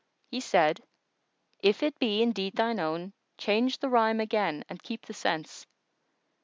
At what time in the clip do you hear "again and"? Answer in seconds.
4.19-4.81